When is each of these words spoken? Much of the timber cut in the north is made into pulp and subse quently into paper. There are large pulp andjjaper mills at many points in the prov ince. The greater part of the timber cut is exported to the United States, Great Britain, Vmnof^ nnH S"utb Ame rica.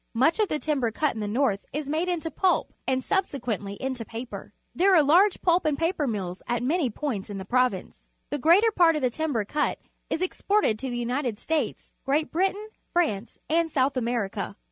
Much 0.15 0.39
of 0.39 0.47
the 0.47 0.57
timber 0.57 0.89
cut 0.89 1.13
in 1.13 1.19
the 1.19 1.27
north 1.27 1.63
is 1.71 1.87
made 1.87 2.09
into 2.09 2.31
pulp 2.31 2.73
and 2.87 3.03
subse 3.03 3.39
quently 3.39 3.77
into 3.77 4.03
paper. 4.03 4.51
There 4.73 4.95
are 4.95 5.03
large 5.03 5.43
pulp 5.43 5.63
andjjaper 5.63 6.09
mills 6.09 6.41
at 6.47 6.63
many 6.63 6.89
points 6.89 7.29
in 7.29 7.37
the 7.37 7.45
prov 7.45 7.75
ince. 7.75 8.09
The 8.31 8.39
greater 8.39 8.71
part 8.71 8.95
of 8.95 9.03
the 9.03 9.11
timber 9.11 9.45
cut 9.45 9.77
is 10.09 10.23
exported 10.23 10.79
to 10.79 10.89
the 10.89 10.97
United 10.97 11.37
States, 11.37 11.91
Great 12.03 12.31
Britain, 12.31 12.69
Vmnof^ 12.95 13.37
nnH 13.47 13.65
S"utb 13.67 13.95
Ame 14.09 14.17
rica. 14.21 14.55